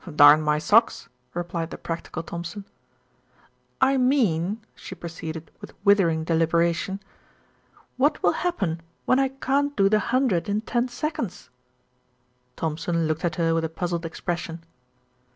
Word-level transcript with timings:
"Darn 0.15 0.41
my 0.41 0.57
socks," 0.57 1.09
replied 1.35 1.69
the 1.69 1.77
practical 1.77 2.23
Thompson. 2.23 2.65
"I 3.79 3.97
mean," 3.97 4.65
she 4.73 4.95
proceeded 4.95 5.51
with 5.61 5.73
withering 5.85 6.23
deliberation, 6.23 6.99
"what 7.97 8.23
will 8.23 8.31
happen 8.41 8.81
when 9.05 9.19
I 9.19 9.27
can't 9.27 9.75
do 9.75 9.89
the 9.89 9.99
hundred 9.99 10.49
in 10.49 10.61
ten 10.61 10.87
seconds?" 10.87 11.51
Thompson 12.55 13.05
looked 13.07 13.23
at 13.23 13.35
her 13.35 13.53
with 13.53 13.63
a 13.63 13.69
puzzled 13.69 14.03
expression. 14.03 14.63